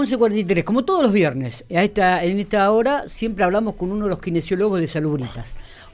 11.43, 0.00 0.64
como 0.64 0.84
todos 0.84 1.02
los 1.02 1.12
viernes, 1.12 1.64
a 1.70 1.82
esta, 1.82 2.24
en 2.24 2.38
esta 2.40 2.70
hora 2.70 3.04
siempre 3.08 3.44
hablamos 3.44 3.74
con 3.74 3.90
uno 3.90 4.04
de 4.04 4.10
los 4.10 4.18
kinesiólogos 4.20 4.80
de 4.80 4.88
Salubritas. 4.88 5.46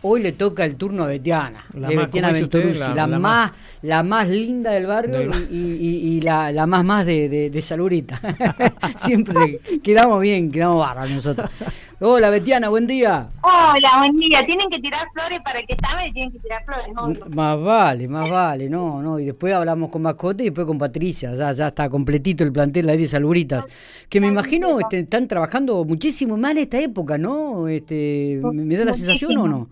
Hoy 0.02 0.22
le 0.22 0.30
toca 0.32 0.64
el 0.64 0.76
turno 0.76 1.02
a 1.04 1.06
Betiana, 1.06 1.64
La 1.74 1.88
de 1.88 1.96
más- 1.96 2.04
Betiana. 2.06 2.30
Venturuzzi, 2.32 2.80
La- 2.80 2.94
la, 2.94 3.06
la 3.08 3.18
más, 3.18 3.52
la 3.82 4.02
más 4.04 4.28
linda 4.28 4.70
del 4.70 4.86
barrio 4.86 5.18
Del- 5.18 5.48
y, 5.50 5.56
y- 5.56 6.16
y 6.16 6.20
la, 6.20 6.52
la 6.52 6.66
más 6.66 6.84
más 6.84 7.06
de, 7.06 7.28
de, 7.28 7.50
de 7.50 7.62
siempre 8.96 9.60
quedamos 9.82 10.20
bien, 10.20 10.50
quedamos 10.52 10.78
barras 10.78 11.10
nosotros. 11.10 11.50
Hola 11.98 12.28
Betiana, 12.28 12.68
buen 12.68 12.86
día. 12.86 13.30
Hola, 13.40 13.90
buen 14.00 14.18
día. 14.18 14.42
Tienen 14.46 14.68
que 14.68 14.78
tirar 14.80 15.08
flores 15.14 15.38
para 15.42 15.60
el 15.60 15.66
que 15.66 15.76
sabe, 15.82 16.12
tienen 16.12 16.30
que 16.30 16.38
tirar 16.40 16.62
flores. 16.66 16.88
¿no? 16.92 17.34
Más 17.34 17.58
vale, 17.58 18.06
más 18.06 18.28
vale, 18.28 18.68
no, 18.68 19.00
no. 19.00 19.18
Y 19.18 19.24
después 19.24 19.54
hablamos 19.54 19.88
con 19.88 20.02
Mascote 20.02 20.42
y 20.42 20.46
después 20.48 20.66
con 20.66 20.76
Patricia. 20.76 21.32
Ya, 21.34 21.52
ya 21.52 21.68
está 21.68 21.88
completito 21.88 22.44
el 22.44 22.52
plantel 22.52 22.90
ahí 22.90 22.98
de 22.98 23.06
Salubritas. 23.06 23.66
Que 24.10 24.20
me 24.20 24.26
imagino 24.26 24.78
este, 24.78 24.98
están 24.98 25.26
trabajando 25.26 25.86
muchísimo 25.86 26.36
más 26.36 26.50
en 26.50 26.58
esta 26.58 26.78
época, 26.78 27.16
¿no? 27.16 27.66
Este, 27.66 28.40
¿Me 28.42 28.76
da 28.76 28.84
la 28.84 28.92
sensación 28.92 29.34
o 29.38 29.48
no? 29.48 29.68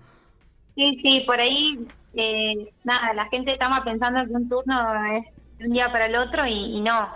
Sí, 0.77 0.99
sí, 1.03 1.21
por 1.27 1.39
ahí, 1.39 1.87
eh, 2.15 2.73
nada, 2.85 3.13
la 3.13 3.27
gente 3.27 3.53
estaba 3.53 3.85
pensando 3.85 4.25
que 4.27 4.33
un 4.33 4.49
turno 4.49 4.75
es 5.15 5.27
de 5.59 5.67
un 5.67 5.75
día 5.75 5.93
para 5.93 6.07
el 6.07 6.17
otro 6.17 6.47
y, 6.47 6.79
y 6.79 6.81
no. 6.81 7.07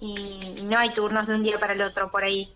Y, 0.00 0.60
y 0.60 0.62
no 0.62 0.78
hay 0.78 0.94
turnos 0.94 1.26
de 1.26 1.34
un 1.34 1.42
día 1.42 1.60
para 1.60 1.74
el 1.74 1.82
otro 1.82 2.10
por 2.10 2.24
ahí. 2.24 2.48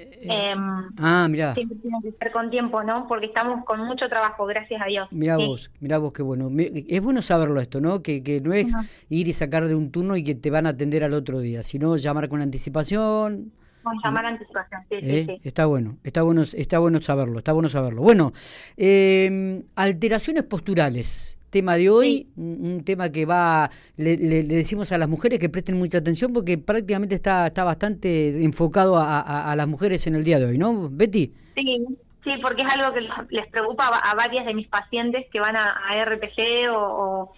Em, 0.00 0.58
Ah, 0.98 1.26
mirá. 1.28 1.54
siempre 1.54 1.76
tiene 1.78 1.98
que 2.02 2.12
ser 2.12 2.30
con 2.32 2.50
tiempo, 2.50 2.82
¿no? 2.84 3.06
Porque 3.08 3.26
estamos 3.26 3.64
con 3.64 3.80
mucho 3.80 4.08
trabajo, 4.08 4.46
gracias 4.46 4.80
a 4.80 4.86
Dios. 4.86 5.08
Mirá 5.10 5.36
Sí. 5.36 5.44
vos, 5.46 5.70
mirá 5.80 5.98
vos 5.98 6.12
qué 6.12 6.22
bueno. 6.22 6.50
Es 6.56 7.02
bueno 7.02 7.20
saberlo 7.22 7.60
esto, 7.60 7.80
¿no? 7.80 8.02
Que, 8.02 8.22
que 8.22 8.40
no 8.40 8.52
es 8.52 8.68
ir 9.08 9.26
y 9.28 9.32
sacar 9.32 9.66
de 9.66 9.74
un 9.74 9.90
turno 9.90 10.16
y 10.16 10.22
que 10.22 10.34
te 10.34 10.50
van 10.50 10.66
a 10.66 10.70
atender 10.70 11.02
al 11.02 11.14
otro 11.14 11.40
día, 11.40 11.62
sino 11.62 11.96
llamar 11.96 12.28
con 12.28 12.40
anticipación. 12.42 13.52
Con 13.82 13.96
llamar 14.04 14.26
a 14.26 14.28
anticipación, 14.28 14.82
sí, 14.88 14.96
¿eh? 15.00 15.24
sí, 15.28 15.34
sí. 15.42 15.48
Está 15.48 15.66
bueno, 15.66 15.96
está 16.04 16.22
bueno, 16.22 16.42
está 16.42 16.78
bueno 16.78 17.00
saberlo, 17.00 17.38
está 17.38 17.52
bueno 17.52 17.68
saberlo. 17.68 18.02
Bueno, 18.02 18.32
eh, 18.76 19.62
alteraciones 19.76 20.44
posturales, 20.44 21.38
tema 21.50 21.76
de 21.76 21.88
hoy, 21.90 22.28
un, 22.36 22.58
un 22.60 22.84
tema 22.84 23.10
que 23.10 23.24
va, 23.26 23.70
le, 23.96 24.16
le- 24.16 24.42
le 24.42 24.54
decimos 24.56 24.92
a 24.92 24.98
las 24.98 25.08
mujeres 25.08 25.38
que 25.38 25.48
presten 25.48 25.76
mucha 25.78 25.98
atención 25.98 26.32
porque 26.32 26.58
prácticamente 26.58 27.14
está, 27.14 27.46
está 27.46 27.64
bastante 27.64 28.44
enfocado 28.44 28.98
a, 28.98 29.20
a- 29.20 29.50
a 29.52 29.56
las 29.56 29.66
mujeres 29.66 30.06
en 30.06 30.14
el 30.14 30.24
día 30.24 30.38
de 30.38 30.46
hoy, 30.46 30.58
¿no, 30.58 30.88
Betty? 30.90 31.32
Sí, 31.56 31.86
sí, 32.24 32.30
porque 32.42 32.62
es 32.66 32.74
algo 32.76 32.94
que 32.94 33.00
les 33.34 33.46
preocupa 33.48 33.86
a, 33.88 34.10
a 34.10 34.14
varias 34.14 34.44
de 34.44 34.54
mis 34.54 34.68
pacientes 34.68 35.24
que 35.32 35.40
van 35.40 35.56
a, 35.56 35.70
a 35.70 36.04
RPG 36.04 36.70
o, 36.70 37.32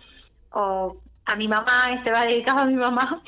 o, 0.53 0.59
o 0.61 0.97
a 1.27 1.37
mi 1.37 1.47
mamá, 1.47 1.87
este 1.97 2.11
va 2.11 2.25
dedicado 2.27 2.61
a 2.61 2.65
mi 2.67 2.75
mamá, 2.75 3.23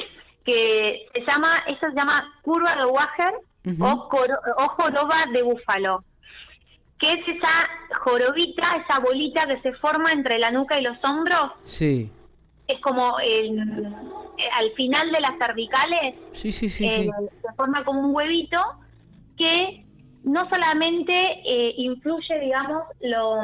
que 0.45 1.07
se 1.15 1.21
llama, 1.27 1.49
eso 1.69 1.87
se 1.91 1.95
llama 1.97 2.33
curva 2.43 2.75
de 2.77 2.85
Wager 2.87 3.35
o, 3.81 4.09
coro- 4.09 4.41
o 4.59 4.69
joroba 4.71 5.25
de 5.33 5.43
búfalo, 5.43 6.05
que 6.99 7.13
es 7.13 7.29
esa 7.29 7.69
jorobita, 8.01 8.83
esa 8.85 8.99
bolita 9.01 9.47
que 9.47 9.61
se 9.61 9.73
forma 9.75 10.11
entre 10.11 10.39
la 10.39 10.51
nuca 10.51 10.79
y 10.79 10.83
los 10.83 10.97
hombros, 11.05 11.53
Sí, 11.63 12.11
es 12.67 12.81
como 12.81 13.19
el- 13.21 13.95
al 14.53 14.71
final 14.77 15.13
de 15.13 15.21
las 15.21 15.33
cervicales, 15.39 16.15
sí, 16.33 16.51
sí, 16.53 16.69
sí, 16.69 16.87
eh, 16.87 17.03
sí. 17.05 17.11
se 17.47 17.53
forma 17.55 17.85
como 17.85 18.01
un 18.01 18.15
huevito 18.15 18.59
que 19.37 19.85
no 20.25 20.49
solamente 20.49 21.13
eh, 21.45 21.75
influye, 21.77 22.39
digamos, 22.41 22.83
lo, 23.01 23.37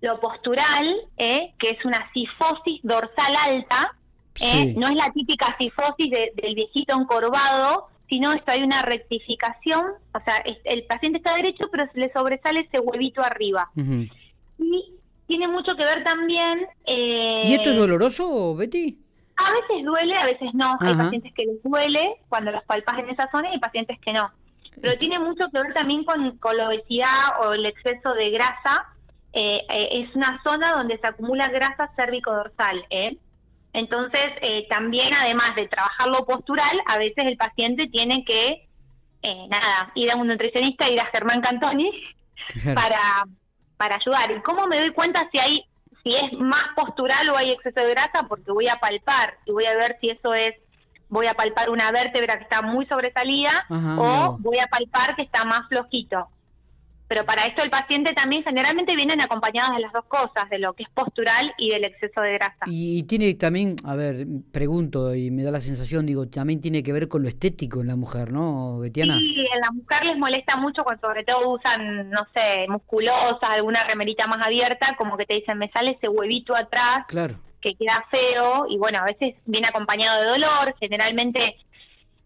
lo 0.00 0.20
postural, 0.20 0.96
eh, 1.16 1.54
que 1.58 1.70
es 1.70 1.84
una 1.84 2.10
cifosis 2.12 2.80
dorsal 2.82 3.34
alta, 3.46 3.94
eh, 4.40 4.52
Sí. 4.52 4.74
no 4.76 4.88
es 4.88 4.94
la 4.96 5.10
típica 5.12 5.56
cifosis 5.58 6.10
de- 6.10 6.32
del 6.36 6.54
viejito 6.54 6.98
encorvado, 6.98 7.88
sino 8.08 8.32
esto 8.32 8.52
hay 8.52 8.62
una 8.62 8.82
rectificación, 8.82 9.84
o 10.14 10.20
sea, 10.24 10.36
es- 10.44 10.58
el 10.64 10.84
paciente 10.84 11.18
está 11.18 11.34
derecho, 11.34 11.66
pero 11.70 11.86
se 11.92 11.98
le 12.00 12.12
sobresale 12.12 12.60
ese 12.60 12.80
huevito 12.80 13.22
arriba. 13.22 13.68
Y 14.58 14.92
tiene 15.26 15.46
mucho 15.48 15.74
que 15.76 15.84
ver 15.84 16.02
también... 16.04 16.66
eh, 16.86 17.42
¿Y 17.46 17.52
esto 17.54 17.70
es 17.70 17.76
doloroso, 17.76 18.54
Betty? 18.56 18.98
a 19.40 19.52
veces 19.52 19.84
duele, 19.84 20.16
a 20.16 20.24
veces 20.24 20.52
no. 20.52 20.76
Hay 20.80 20.94
pacientes 20.96 21.32
que 21.32 21.44
les 21.46 21.62
duele 21.62 22.16
cuando 22.28 22.50
los 22.50 22.64
palpas 22.64 22.98
en 22.98 23.08
esa 23.10 23.30
zona 23.30 23.48
y 23.48 23.52
hay 23.52 23.58
pacientes 23.60 23.96
que 24.00 24.12
no. 24.12 24.28
Pero 24.80 24.98
tiene 24.98 25.18
mucho 25.20 25.44
que 25.52 25.62
ver 25.62 25.72
también 25.74 26.02
con, 26.04 26.36
con 26.38 26.56
la 26.56 26.66
obesidad 26.68 27.06
o 27.44 27.52
el 27.52 27.64
exceso 27.66 28.14
de 28.14 28.30
grasa. 28.30 28.86
Eh, 29.32 29.60
eh, 29.68 29.88
es 29.92 30.16
una 30.16 30.40
zona 30.42 30.72
donde 30.72 30.98
se 30.98 31.06
acumula 31.06 31.46
grasa 31.48 31.88
cérvico-dorsal. 31.94 32.84
¿eh? 32.90 33.16
Entonces, 33.72 34.28
eh, 34.40 34.66
también 34.68 35.10
además 35.14 35.54
de 35.54 35.68
trabajar 35.68 36.08
lo 36.08 36.24
postural, 36.24 36.80
a 36.86 36.98
veces 36.98 37.24
el 37.26 37.36
paciente 37.36 37.86
tiene 37.88 38.24
que, 38.24 38.68
eh, 39.22 39.46
nada, 39.48 39.92
ir 39.94 40.10
a 40.10 40.16
un 40.16 40.26
nutricionista, 40.26 40.88
ir 40.88 41.00
a 41.00 41.10
Germán 41.12 41.40
Cantoni 41.40 41.90
Claro. 42.62 42.80
para, 42.80 43.24
para 43.76 43.96
ayudar. 43.96 44.30
¿Y 44.30 44.40
cómo 44.40 44.66
me 44.66 44.78
doy 44.78 44.90
cuenta 44.90 45.28
si 45.30 45.38
hay 45.38 45.64
si 46.02 46.14
es 46.14 46.32
más 46.38 46.64
postural 46.76 47.28
o 47.30 47.36
hay 47.36 47.50
exceso 47.50 47.84
de 47.84 47.90
grasa? 47.90 48.26
Porque 48.28 48.52
voy 48.52 48.68
a 48.68 48.76
palpar 48.76 49.38
y 49.44 49.52
voy 49.52 49.66
a 49.66 49.74
ver 49.74 49.98
si 50.00 50.08
eso 50.10 50.32
es, 50.32 50.54
voy 51.08 51.26
a 51.26 51.34
palpar 51.34 51.70
una 51.70 51.90
vértebra 51.90 52.36
que 52.36 52.44
está 52.44 52.62
muy 52.62 52.86
sobresalida 52.86 53.66
Ajá, 53.68 54.00
o 54.00 54.38
voy 54.38 54.58
a 54.58 54.66
palpar 54.66 55.16
que 55.16 55.22
está 55.22 55.44
más 55.44 55.68
flojito. 55.68 56.28
Pero 57.08 57.24
para 57.24 57.46
esto 57.46 57.62
el 57.62 57.70
paciente 57.70 58.12
también 58.12 58.42
generalmente 58.44 58.94
vienen 58.94 59.20
acompañados 59.20 59.74
de 59.76 59.80
las 59.82 59.92
dos 59.92 60.04
cosas, 60.04 60.48
de 60.50 60.58
lo 60.58 60.74
que 60.74 60.82
es 60.82 60.90
postural 60.90 61.52
y 61.56 61.70
del 61.70 61.84
exceso 61.84 62.20
de 62.20 62.34
grasa. 62.34 62.66
Y, 62.66 62.98
y 62.98 63.02
tiene 63.04 63.32
también, 63.34 63.76
a 63.84 63.94
ver, 63.96 64.26
pregunto 64.52 65.14
y 65.14 65.30
me 65.30 65.42
da 65.42 65.50
la 65.50 65.60
sensación, 65.60 66.04
digo, 66.04 66.28
también 66.28 66.60
tiene 66.60 66.82
que 66.82 66.92
ver 66.92 67.08
con 67.08 67.22
lo 67.22 67.28
estético 67.28 67.80
en 67.80 67.86
la 67.86 67.96
mujer, 67.96 68.30
¿no, 68.30 68.78
Betiana? 68.78 69.18
Sí, 69.18 69.34
en 69.38 69.60
la 69.60 69.70
mujer 69.72 70.06
les 70.06 70.18
molesta 70.18 70.56
mucho 70.58 70.82
cuando 70.84 71.08
sobre 71.08 71.24
todo 71.24 71.54
usan, 71.54 72.10
no 72.10 72.26
sé, 72.34 72.66
musculosas, 72.68 73.38
alguna 73.50 73.82
remerita 73.84 74.26
más 74.26 74.44
abierta, 74.46 74.94
como 74.98 75.16
que 75.16 75.24
te 75.24 75.34
dicen, 75.34 75.56
me 75.58 75.70
sale 75.70 75.92
ese 75.92 76.08
huevito 76.08 76.54
atrás 76.54 77.00
Claro. 77.08 77.36
que 77.62 77.74
queda 77.74 78.04
feo 78.10 78.66
y 78.68 78.76
bueno, 78.76 78.98
a 79.00 79.04
veces 79.04 79.34
viene 79.46 79.68
acompañado 79.68 80.20
de 80.20 80.28
dolor, 80.28 80.74
generalmente 80.78 81.56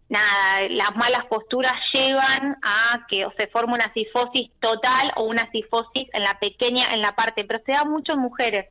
nada, 0.09 0.67
las 0.69 0.95
malas 0.95 1.25
posturas 1.29 1.73
llevan 1.93 2.57
a 2.61 3.05
que 3.09 3.25
o 3.25 3.31
se 3.37 3.47
forme 3.47 3.73
una 3.73 3.91
cifosis 3.93 4.51
total 4.59 5.11
o 5.15 5.23
una 5.23 5.49
cifosis 5.51 6.07
en 6.13 6.23
la 6.23 6.37
pequeña, 6.39 6.85
en 6.93 7.01
la 7.01 7.15
parte, 7.15 7.43
pero 7.45 7.59
se 7.65 7.71
da 7.71 7.83
mucho 7.85 8.13
en 8.13 8.19
mujeres, 8.19 8.67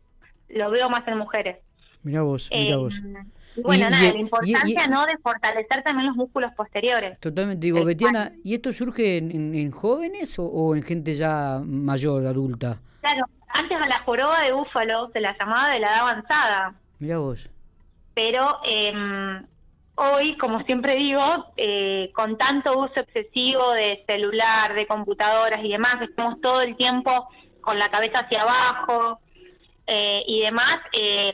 lo 0.48 0.70
veo 0.70 0.88
más 0.90 1.06
en 1.08 1.18
mujeres. 1.18 1.58
Mirá 2.02 2.22
vos, 2.22 2.48
mirá 2.52 2.74
Eh, 2.74 2.76
vos. 2.76 2.94
y 3.56 3.60
bueno, 3.62 3.86
Y- 3.86 3.90
nada, 3.90 4.08
y- 4.08 4.12
la 4.12 4.18
importancia 4.20 4.82
y- 4.86 4.90
no 4.90 5.04
de 5.06 5.16
fortalecer 5.18 5.82
también 5.82 6.06
los 6.08 6.16
músculos 6.16 6.52
posteriores. 6.56 7.18
Totalmente, 7.20 7.64
digo. 7.66 7.84
Betiana, 7.84 8.32
¿y 8.44 8.54
esto 8.54 8.72
surge 8.72 9.18
en, 9.18 9.30
en- 9.30 9.54
en 9.54 9.70
jóvenes 9.70 10.38
o, 10.38 10.44
o 10.46 10.74
en 10.76 10.82
gente 10.82 11.14
ya 11.14 11.60
mayor, 11.64 12.26
adulta? 12.26 12.78
Claro, 13.00 13.24
antes 13.48 13.80
a 13.80 13.86
la 13.86 14.00
joroba 14.04 14.40
de 14.42 14.52
búfalo 14.52 15.10
se 15.12 15.20
la 15.20 15.36
llamaba 15.38 15.70
de 15.70 15.80
la 15.80 15.86
edad 15.88 16.00
avanzada, 16.08 16.74
Mirá 16.98 17.18
vos. 17.18 17.48
pero 18.14 18.58
eh, 18.66 18.92
hoy, 19.94 20.36
como 20.38 20.62
siempre 20.62 20.96
digo, 20.96 21.52
eh, 21.56 22.10
con 22.14 22.38
tanto 22.38 22.78
uso 22.78 23.00
excesivo 23.00 23.72
de 23.72 24.04
celular, 24.08 24.74
de 24.74 24.86
computadoras 24.86 25.60
y 25.62 25.68
demás, 25.68 25.96
estamos 26.00 26.40
todo 26.40 26.62
el 26.62 26.76
tiempo 26.76 27.28
con 27.60 27.78
la 27.78 27.88
cabeza 27.88 28.20
hacia 28.20 28.42
abajo 28.42 29.20
eh, 29.86 30.22
y 30.26 30.42
demás, 30.42 30.76
eh, 30.92 31.32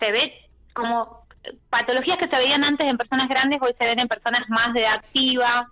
se 0.00 0.12
ve 0.12 0.32
como 0.72 1.26
patologías 1.70 2.16
que 2.18 2.28
se 2.28 2.42
veían 2.42 2.64
antes 2.64 2.86
en 2.86 2.96
personas 2.96 3.28
grandes, 3.28 3.58
hoy 3.60 3.74
se 3.78 3.86
ven 3.86 4.00
en 4.00 4.08
personas 4.08 4.42
más 4.48 4.72
de 4.74 4.86
activa, 4.86 5.70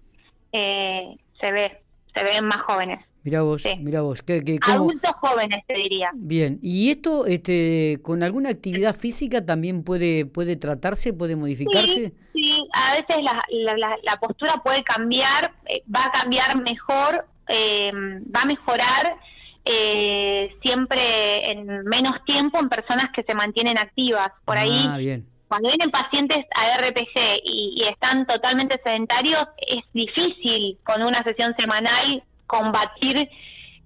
eh, 0.53 1.17
se 1.41 1.53
ve, 1.53 1.83
se 2.15 2.25
ven 2.25 2.45
más 2.47 2.63
jóvenes. 2.63 3.05
Mirá 3.25 3.41
vos, 3.43 3.63
Sí. 3.63 3.71
mirá 3.81 4.03
vos. 4.03 4.23
¿Qué, 4.23 4.45
qué- 4.45 4.59
cómo? 4.59 4.75
Adultos 4.91 5.13
jóvenes, 5.21 5.65
te 5.67 5.75
diría. 5.75 6.11
Bien, 6.15 6.59
¿y 6.63 6.91
esto 6.91 7.25
este, 7.27 7.99
con 8.03 8.23
alguna 8.23 8.51
actividad 8.51 8.95
física 8.95 9.45
también 9.45 9.83
puede, 9.83 10.27
puede 10.27 10.57
tratarse, 10.57 11.15
puede 11.15 11.35
modificarse? 11.35 12.13
Sí, 12.35 12.43
sí, 12.43 12.69
a 12.75 12.93
veces 12.93 13.23
la, 13.23 13.43
la, 13.51 13.77
la- 13.79 13.97
la 14.03 14.17
postura 14.21 14.61
puede 14.63 14.83
cambiar, 14.85 15.55
eh, 15.67 15.83
va 15.95 16.05
a 16.05 16.13
cambiar 16.13 16.61
mejor, 16.63 17.27
eh, 17.49 17.91
va 18.35 18.43
a 18.43 18.47
mejorar 18.47 19.17
eh, 19.65 20.51
siempre 20.63 21.51
en 21.51 21.67
menos 21.87 22.13
tiempo 22.27 22.59
en 22.61 22.69
personas 22.69 23.07
que 23.15 23.23
se 23.23 23.35
mantienen 23.35 23.79
activas. 23.79 24.29
Por 24.45 24.59
ahí, 24.59 24.85
Ah, 24.87 24.99
bien. 24.99 25.27
cuando 25.49 25.71
vienen 25.71 25.91
pacientes 25.91 26.41
a 26.55 26.77
RPG 26.77 27.41
y, 27.43 27.75
y 27.81 27.85
están 27.85 28.27
totalmente 28.27 28.79
sedentarios, 28.85 29.43
es 29.67 29.83
difícil 29.95 30.77
con 30.85 31.01
una 31.03 31.23
sesión 31.25 31.55
semanal 31.59 32.23
combatir 32.59 33.29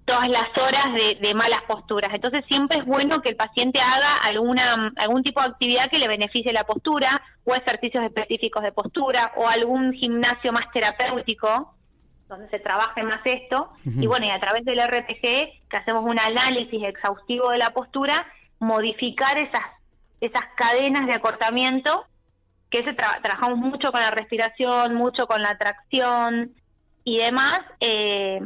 todas 0.05 0.27
las 0.27 0.49
horas 0.57 0.93
de, 0.93 1.19
de 1.21 1.33
malas 1.35 1.61
posturas. 1.67 2.11
Entonces 2.13 2.43
siempre 2.47 2.79
es 2.79 2.85
bueno 2.85 3.21
que 3.21 3.29
el 3.29 3.35
paciente 3.35 3.79
haga 3.79 4.15
alguna 4.23 4.91
algún 4.97 5.23
tipo 5.23 5.41
de 5.41 5.47
actividad 5.47 5.89
que 5.91 5.99
le 5.99 6.07
beneficie 6.07 6.51
la 6.51 6.63
postura 6.63 7.21
o 7.45 7.53
ejercicios 7.53 8.03
específicos 8.03 8.63
de 8.63 8.71
postura 8.71 9.33
o 9.37 9.47
algún 9.47 9.93
gimnasio 9.93 10.51
más 10.51 10.71
terapéutico 10.73 11.75
donde 12.27 12.47
se 12.49 12.59
trabaje 12.59 13.03
más 13.03 13.21
esto. 13.25 13.71
Y 13.83 14.05
bueno, 14.05 14.27
y 14.27 14.29
a 14.29 14.39
través 14.39 14.63
del 14.63 14.79
RPG, 14.79 15.67
que 15.67 15.77
hacemos 15.77 16.05
un 16.05 16.19
análisis 16.19 16.83
exhaustivo 16.83 17.49
de 17.49 17.57
la 17.57 17.71
postura, 17.71 18.27
modificar 18.59 19.37
esas, 19.39 19.63
esas 20.21 20.43
cadenas 20.55 21.07
de 21.07 21.13
acortamiento 21.13 22.05
que 22.69 22.79
ese 22.79 22.93
trabajamos 22.93 23.57
mucho 23.57 23.91
con 23.91 23.99
la 23.99 24.11
respiración, 24.11 24.93
mucho 24.93 25.25
con 25.25 25.41
la 25.41 25.57
tracción 25.57 26.53
y 27.03 27.17
demás. 27.17 27.59
Eh, 27.79 28.39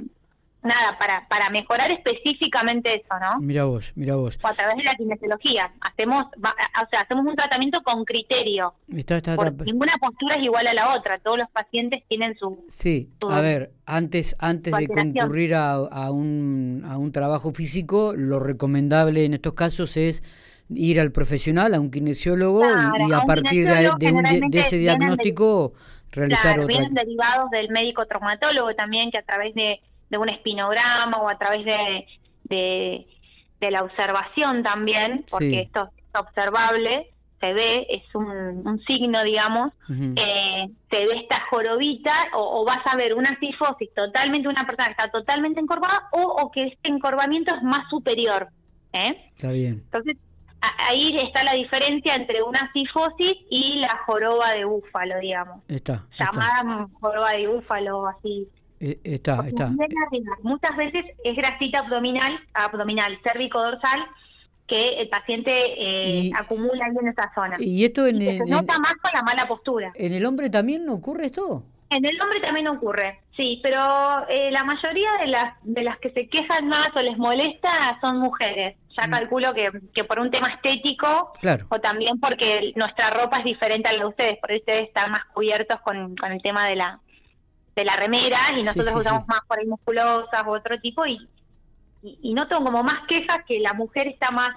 nada, 0.64 0.98
para, 0.98 1.28
para 1.28 1.50
mejorar 1.50 1.92
específicamente 1.92 2.94
eso, 2.94 3.20
¿no? 3.20 3.40
Mira 3.42 3.66
vos, 3.66 3.92
mira 3.96 4.16
vos. 4.16 4.40
O 4.42 4.48
a 4.48 4.54
través 4.54 4.78
de 4.78 4.84
la 4.84 4.96
kinesiología. 4.96 5.72
Hacemos, 5.82 6.26
o 6.26 6.90
sea, 6.90 7.02
hacemos 7.02 7.26
un 7.26 7.36
tratamiento 7.36 7.82
con 7.84 8.06
criterio. 8.06 8.74
Está, 8.96 9.18
está, 9.18 9.36
ninguna 9.66 9.94
postura 10.00 10.36
es 10.36 10.46
igual 10.46 10.66
a 10.68 10.74
la 10.74 10.96
otra. 10.96 11.20
Todos 11.20 11.38
los 11.40 11.50
pacientes 11.50 12.04
tienen 12.08 12.36
su... 12.38 12.66
Sí, 12.70 13.10
a 13.30 13.42
ver, 13.42 13.72
antes, 13.86 14.36
antes 14.40 14.74
de 14.74 14.88
concurrir 14.88 15.56
a, 15.56 15.74
a, 15.74 16.12
un, 16.12 16.84
a 16.88 16.98
un 16.98 17.12
trabajo 17.12 17.52
físico, 17.52 18.14
lo 18.16 18.40
recomendable 18.40 19.26
en 19.26 19.34
estos 19.34 19.54
casos 19.54 19.98
es 19.98 20.24
ir 20.70 21.00
al 21.00 21.12
profesional, 21.12 21.74
a 21.74 21.80
un 21.80 21.92
kinesiólogo 21.92 22.64
y, 22.64 23.12
a, 23.12 23.22
partir 23.24 23.68
de, 23.68 23.92
de, 24.00 24.60
ese 24.60 24.78
diagnóstico 24.78 25.74
realizar 26.14 26.54
claro, 26.54 26.68
Vienen 26.68 26.94
derivados 26.94 27.50
del 27.52 27.70
médico 27.70 28.06
traumatólogo 28.06 28.74
también, 28.76 29.12
que 29.12 29.18
a 29.18 29.24
través 29.24 29.54
de 29.56 29.82
de 30.14 30.20
un 30.20 30.30
espinograma 30.30 31.18
o 31.18 31.28
a 31.28 31.40
través 31.40 31.66
de, 31.66 32.06
de, 33.60 33.72
la 33.72 33.82
observación 33.82 34.62
también, 34.62 35.26
porque 35.30 35.62
esto 35.62 35.90
es 35.98 36.20
observable, 36.20 37.10
se 37.40 37.54
ve, 37.54 37.88
es 37.90 38.04
un, 38.14 38.80
signo, 38.88 39.24
digamos, 39.24 39.72
eh, 39.90 40.70
se 40.92 41.00
ve 41.00 41.20
esta 41.20 41.42
jorobita 41.50 42.14
o, 42.36 42.64
vas 42.64 42.86
a 42.86 42.96
ver 42.96 43.16
una 43.16 43.36
cifosis 43.40 43.92
totalmente, 43.96 44.48
una 44.48 44.68
persona 44.68 44.86
que 44.86 44.92
está 44.92 45.08
totalmente 45.10 45.60
encorvada 45.60 46.10
o, 46.12 46.22
o 46.22 46.52
que 46.52 46.68
este 46.68 46.90
encorvamiento 46.90 47.56
es 47.56 47.64
más 47.64 47.90
superior. 47.90 48.50
¿eh? 48.92 49.26
Está 49.30 49.52
bien. 49.52 49.82
Entonces, 49.86 50.18
ahí 50.78 51.16
está 51.24 51.44
la 51.44 51.54
diferencia 51.54 52.16
entre 52.16 52.42
una 52.44 52.72
cifosis 52.74 53.36
y 53.50 53.76
la 53.80 54.00
joroba 54.06 54.54
de 54.54 54.66
búfalo, 54.66 55.20
digamos. 55.20 55.62
Está. 55.68 56.06
Llamada 56.20 56.88
joroba 57.00 57.32
de 57.32 57.48
búfalo, 57.48 58.08
así 58.08 58.48
eh, 58.80 59.00
está, 59.04 59.48
está. 59.48 59.72
Muchas 60.42 60.76
veces 60.76 61.06
es 61.24 61.36
grasita 61.36 61.80
abdominal, 61.80 62.38
abdominal, 62.54 63.18
cérvico-dorsal, 63.24 64.06
que 64.68 64.88
el 65.00 65.10
paciente 65.10 65.52
eh, 65.78 66.32
acumula 66.38 66.86
ahí 66.86 66.96
en 67.00 67.08
esa 67.08 67.32
zona. 67.34 67.56
¿Y 67.60 67.86
esto 67.86 68.08
en, 68.08 68.20
se 68.20 68.46
nota 68.46 68.78
más 68.80 68.94
con 68.96 69.12
la 69.14 69.24
mala 69.24 69.48
postura. 69.48 69.92
¿En 69.96 70.14
el 70.14 70.26
hombre 70.26 70.50
también 70.50 70.88
ocurre 70.90 71.28
esto? 71.28 71.64
En 71.90 72.06
el 72.06 72.20
hombre 72.20 72.40
también 72.40 72.68
ocurre, 72.68 73.20
sí, 73.36 73.60
pero 73.64 73.80
eh, 74.30 74.52
la 74.52 74.64
mayoría 74.64 75.12
de 75.20 75.28
las 75.28 75.54
de 75.64 75.84
las 75.84 76.00
que 76.00 76.12
se 76.12 76.28
quejan 76.28 76.68
más 76.68 76.90
o 76.96 77.02
les 77.02 77.18
molesta 77.18 78.00
son 78.02 78.20
mujeres. 78.20 78.78
Ya 78.98 79.08
mm. 79.08 79.12
calculo 79.12 79.54
que, 79.54 79.72
que 79.94 80.04
por 80.04 80.20
un 80.20 80.30
tema 80.30 80.48
estético 80.50 81.34
claro. 81.42 81.66
o 81.70 81.80
también 81.80 82.20
porque 82.20 82.74
nuestra 82.76 83.10
ropa 83.10 83.38
es 83.38 83.46
diferente 83.46 83.90
a 83.90 83.94
la 83.94 84.00
de 84.00 84.06
ustedes, 84.06 84.38
por 84.38 84.52
ustedes 84.52 84.84
están 84.84 85.12
más 85.12 85.26
cubiertos 85.34 85.82
con, 85.82 86.16
con 86.16 86.32
el 86.32 86.42
tema 86.42 86.66
de 86.68 86.76
la 86.76 87.00
de 87.76 87.86
la 87.86 87.96
remera 87.96 88.38
y 88.56 88.64
nosotros 88.64 88.96
usamos 88.96 89.28
más 89.28 89.42
por 89.48 89.60
ahí 89.60 89.66
musculosas 89.66 90.44
u 90.46 90.52
otro 90.52 90.80
tipo 90.80 91.06
y, 91.08 91.28
y, 92.04 92.34
no 92.34 92.48
tengo 92.48 92.66
como 92.66 92.84
más 92.84 93.08
quejas 93.08 93.40
que 93.48 93.60
la 93.60 93.74
mujer 93.74 94.08
está 94.08 94.30
más 94.30 94.52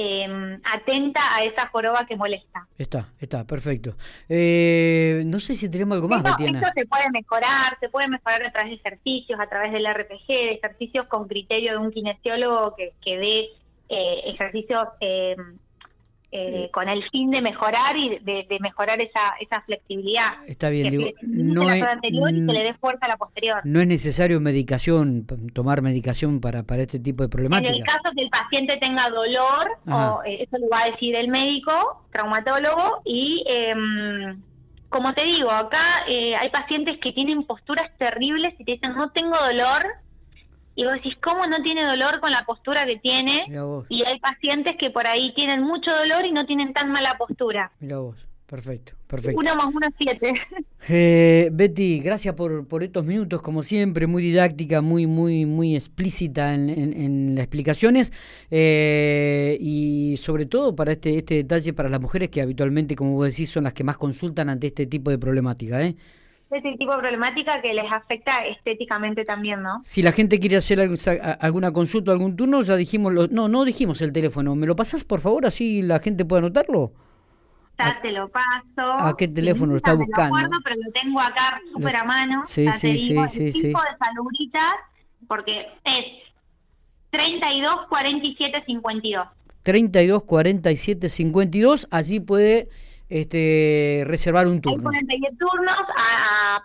em, 0.00 0.60
atenta 0.62 1.20
a 1.34 1.40
esa 1.40 1.68
joroba 1.70 2.06
que 2.06 2.16
molesta. 2.16 2.68
Está, 2.78 3.08
está, 3.18 3.44
perfecto. 3.44 3.96
Eh, 4.28 5.22
no 5.26 5.40
sé 5.40 5.56
si 5.56 5.68
tenemos 5.68 5.96
algo 5.96 6.08
más, 6.08 6.24
esto, 6.24 6.44
Esto 6.44 6.68
se 6.76 6.86
puede 6.86 7.10
mejorar, 7.10 7.76
se 7.80 7.88
puede 7.88 8.06
mejorar 8.06 8.44
a 8.44 8.52
través 8.52 8.70
de 8.70 8.76
ejercicios, 8.76 9.40
a 9.40 9.48
través 9.48 9.72
del 9.72 9.92
RPG, 9.92 10.26
de 10.28 10.52
ejercicios 10.52 11.06
con 11.08 11.26
criterio 11.26 11.72
de 11.72 11.78
un 11.78 11.90
kinesiólogo 11.90 12.76
que, 12.76 12.92
que 13.04 13.18
dé 13.18 13.48
eh, 13.88 14.20
ejercicios... 14.26 14.82
Eh, 16.30 16.64
eh, 16.64 16.70
con 16.70 16.86
el 16.90 17.02
fin 17.08 17.30
de 17.30 17.40
mejorar 17.40 17.96
y 17.96 18.18
de, 18.18 18.58
mejorar 18.60 19.00
esa, 19.00 19.34
esa 19.40 19.62
flexibilidad. 19.62 20.34
Está 20.46 20.68
bien, 20.68 20.90
digo, 20.90 21.08
no 21.22 21.70
es, 21.70 21.82
anterior 21.82 22.30
y 22.30 22.46
que 22.46 22.52
le 22.52 22.62
dé 22.64 22.74
fuerza 22.74 23.06
a 23.06 23.08
la 23.08 23.16
posterior. 23.16 23.62
No 23.64 23.80
es 23.80 23.86
necesario 23.86 24.38
medicación, 24.38 25.26
tomar 25.54 25.80
medicación 25.80 26.42
para, 26.42 26.64
para 26.64 26.82
este 26.82 27.00
tipo 27.00 27.22
de 27.22 27.30
problemáticas. 27.30 27.76
En 27.76 27.80
el 27.80 27.86
caso 27.86 28.14
que 28.14 28.24
el 28.24 28.28
paciente 28.28 28.76
tenga 28.76 29.08
dolor, 29.08 29.78
o, 29.86 30.22
eh, 30.26 30.42
eso 30.42 30.58
lo 30.58 30.68
va 30.68 30.82
a 30.82 30.90
decir 30.90 31.16
el 31.16 31.28
médico, 31.28 32.04
traumatólogo, 32.12 33.00
y 33.06 33.42
em, 33.48 34.42
como 34.90 35.14
te 35.14 35.24
digo, 35.24 35.50
acá 35.50 36.04
eh, 36.10 36.36
hay 36.36 36.50
pacientes 36.50 36.98
que 37.00 37.12
tienen 37.12 37.44
posturas 37.44 37.90
terribles 37.96 38.52
y 38.58 38.64
te 38.64 38.72
dicen, 38.72 38.94
no 38.94 39.10
tengo 39.12 39.34
dolor, 39.38 39.82
y 40.78 40.84
vos 40.84 40.92
decís, 40.92 41.14
¿cómo 41.20 41.44
no 41.44 41.60
tiene 41.60 41.84
dolor 41.84 42.20
con 42.20 42.30
la 42.30 42.44
postura 42.46 42.84
que 42.84 42.98
tiene? 42.98 43.46
Y 43.88 44.04
hay 44.06 44.20
pacientes 44.20 44.74
que 44.78 44.90
por 44.90 45.08
ahí 45.08 45.34
tienen 45.34 45.60
mucho 45.60 45.90
dolor 45.90 46.24
y 46.24 46.30
no 46.30 46.46
tienen 46.46 46.72
tan 46.72 46.92
mala 46.92 47.18
postura. 47.18 47.72
Mira 47.80 47.98
vos, 47.98 48.16
perfecto, 48.46 48.92
perfecto. 49.08 49.40
Uno 49.40 49.56
más 49.56 49.66
uno 49.66 49.88
siete. 49.98 50.34
Eh, 50.88 51.50
Betty, 51.52 51.98
gracias 51.98 52.36
por, 52.36 52.68
por 52.68 52.84
estos 52.84 53.04
minutos, 53.04 53.42
como 53.42 53.64
siempre, 53.64 54.06
muy 54.06 54.22
didáctica, 54.22 54.80
muy, 54.80 55.08
muy, 55.08 55.44
muy 55.44 55.74
explícita 55.74 56.54
en, 56.54 56.70
en, 56.70 57.34
las 57.34 57.44
explicaciones 57.44 58.12
eh, 58.48 59.58
y 59.60 60.16
sobre 60.18 60.46
todo 60.46 60.76
para 60.76 60.92
este, 60.92 61.16
este 61.18 61.34
detalle 61.34 61.72
para 61.72 61.88
las 61.88 62.00
mujeres 62.00 62.28
que 62.28 62.40
habitualmente, 62.40 62.94
como 62.94 63.14
vos 63.14 63.28
decís, 63.28 63.50
son 63.50 63.64
las 63.64 63.74
que 63.74 63.82
más 63.82 63.96
consultan 63.98 64.48
ante 64.48 64.68
este 64.68 64.86
tipo 64.86 65.10
de 65.10 65.18
problemática, 65.18 65.82
¿eh? 65.82 65.96
Ese 66.50 66.76
tipo 66.78 66.92
de 66.92 66.98
problemática 66.98 67.60
que 67.60 67.74
les 67.74 67.90
afecta 67.92 68.46
estéticamente 68.46 69.24
también, 69.24 69.62
¿no? 69.62 69.82
Si 69.84 70.02
la 70.02 70.12
gente 70.12 70.40
quiere 70.40 70.56
hacer 70.56 70.80
alguna 71.40 71.72
consulta, 71.72 72.12
algún 72.12 72.36
turno, 72.36 72.62
ya 72.62 72.76
dijimos, 72.76 73.12
lo, 73.12 73.28
no, 73.28 73.48
no 73.48 73.64
dijimos 73.64 74.00
el 74.00 74.12
teléfono. 74.12 74.54
¿Me 74.54 74.66
lo 74.66 74.74
pasas, 74.74 75.04
por 75.04 75.20
favor, 75.20 75.46
así 75.46 75.82
la 75.82 75.98
gente 76.00 76.24
puede 76.24 76.40
anotarlo? 76.40 76.92
Ya 77.78 77.98
te 78.02 78.10
lo 78.10 78.28
paso. 78.28 78.92
¿A 78.98 79.16
qué 79.16 79.28
teléfono 79.28 79.72
lo 79.72 79.76
está 79.76 79.94
buscando? 79.94 80.36
No 80.36 80.58
pero 80.64 80.76
lo 80.76 80.90
tengo 80.92 81.20
acá 81.20 81.60
súper 81.72 81.96
a 81.96 82.04
mano. 82.04 82.42
Sí, 82.46 82.66
sí, 82.72 82.98
sí, 82.98 83.16
sí, 83.28 83.52
sí. 83.52 83.62
tipo 83.68 83.80
de 83.80 84.04
salubritas, 84.04 84.74
porque 85.28 85.66
es 85.84 86.00
32 87.10 87.86
47 87.88 88.64
52. 88.66 89.28
32 89.62 90.24
47 90.24 91.08
52, 91.08 91.88
allí 91.90 92.20
puede 92.20 92.68
este, 93.08 94.04
reservar 94.06 94.46
un 94.46 94.60
turno. 94.60 94.90
Hay 94.90 95.18
10 95.20 95.38
turnos 95.38 95.76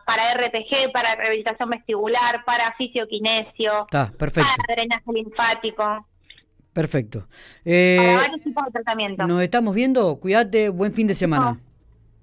para 0.06 0.34
RPG, 0.34 0.92
para 0.94 1.16
rehabilitación 1.16 1.70
vestibular, 1.70 2.44
para 2.46 2.74
fisioquinesio, 2.78 3.84
Está, 3.86 4.12
perfecto. 4.12 4.50
para 4.58 4.76
drenaje 4.76 5.12
linfático. 5.14 6.08
Perfecto. 6.74 7.28
Eh, 7.64 7.98
para 8.00 8.18
varios 8.18 8.42
tipos 8.44 8.66
de 8.66 8.72
tratamiento. 8.72 9.28
Nos 9.28 9.42
estamos 9.42 9.76
viendo, 9.76 10.20
cuídate, 10.20 10.70
buen 10.70 10.94
fin 10.94 11.08
de 11.08 11.14
semana. 11.16 11.60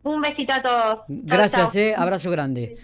Un 0.02 0.20
besito 0.20 0.52
a 0.54 0.62
todos. 0.62 0.98
Gracias, 1.08 1.76
Eh, 1.76 1.94
abrazo 1.96 2.30
grande. 2.30 2.76